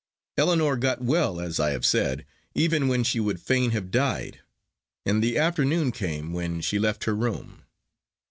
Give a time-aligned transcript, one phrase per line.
[0.35, 4.39] Ellinor got well, as I have said, even when she would fain have died.
[5.05, 7.65] And the afternoon came when she left her room.